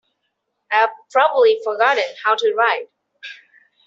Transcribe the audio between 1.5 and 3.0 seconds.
forgotten how to ride.